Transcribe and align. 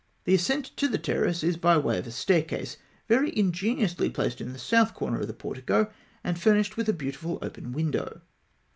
The 0.23 0.33
ascent 0.33 0.75
to 0.77 0.87
the 0.87 0.97
terrace 0.97 1.43
is 1.43 1.57
by 1.57 1.77
way 1.77 1.99
of 1.99 2.07
a 2.07 2.11
staircase, 2.11 2.75
very 3.07 3.31
ingeniously 3.37 4.09
placed 4.09 4.41
in 4.41 4.51
the 4.51 4.57
south 4.57 4.95
corner 4.95 5.19
of 5.19 5.27
the 5.27 5.33
portico, 5.35 5.91
and 6.23 6.39
furnished 6.41 6.75
with 6.75 6.89
a 6.89 6.91
beautiful 6.93 7.37
open 7.43 7.71
window 7.71 8.13
(F). 8.15 8.21